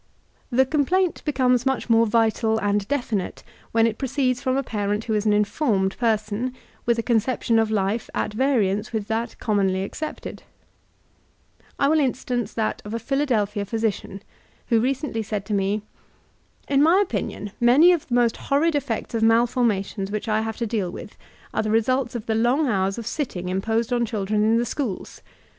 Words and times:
The 0.49 0.65
complamt 0.65 1.23
becomes 1.25 1.63
much 1.63 1.87
more 1.87 2.07
vital 2.07 2.57
and 2.57 2.87
definite 2.87 3.43
when 3.71 3.85
it 3.85 3.99
proceeds 3.99 4.41
from 4.41 4.57
a 4.57 4.63
parent 4.63 5.03
who 5.03 5.13
is 5.13 5.27
an 5.27 5.31
informed 5.33 5.95
per 5.99 6.17
son, 6.17 6.55
with 6.87 6.97
a 6.97 7.03
conception 7.03 7.59
of 7.59 7.69
life 7.69 8.09
at 8.15 8.33
variance 8.33 8.91
with 8.91 9.07
that 9.09 9.37
com 9.37 9.57
monly 9.59 9.85
accepted 9.85 10.41
I 11.77 11.87
will 11.87 11.99
instance 11.99 12.51
that 12.55 12.81
of 12.83 12.95
a 12.95 12.97
Philadelphia 12.97 13.63
physician, 13.63 14.23
who 14.69 14.81
recently 14.81 15.21
said 15.21 15.45
to 15.45 15.53
me: 15.53 15.83
''In 16.67 16.81
my 16.81 16.97
opinion 16.99 17.51
many 17.59 17.91
of 17.91 18.07
the 18.07 18.15
most 18.15 18.37
horrid 18.49 18.73
effects 18.73 19.13
of 19.13 19.21
malformations 19.21 20.09
which 20.09 20.27
I 20.27 20.41
have 20.41 20.57
to 20.57 20.65
deal 20.65 20.89
with, 20.89 21.15
are 21.53 21.61
the 21.61 21.69
results 21.69 22.15
of 22.15 22.25
the 22.25 22.33
long 22.33 22.67
hours 22.67 22.97
of 22.97 23.05
sitting 23.05 23.49
imposed 23.49 23.93
on 23.93 24.07
children 24.07 24.43
in 24.43 24.57
the 24.57 24.65
schools. 24.65 25.21